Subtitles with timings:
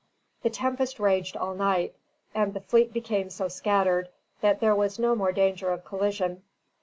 [0.41, 1.93] _)]The tempest raged all night,
[2.33, 4.09] and the fleet became so scattered
[4.41, 6.41] that there was no more danger of collision.